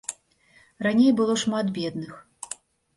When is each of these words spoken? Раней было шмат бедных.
Раней 0.85 1.11
было 1.15 1.37
шмат 1.45 1.69
бедных. 1.77 2.21